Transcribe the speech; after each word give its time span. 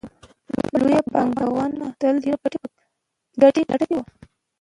لوی 0.81 0.97
پانګوال 1.11 1.71
تل 1.99 2.15
د 2.23 2.23
ډېرې 2.23 2.33
ګټې 3.41 3.61
په 3.67 3.73
لټه 3.73 3.85
کې 3.89 3.95
وي 3.97 4.03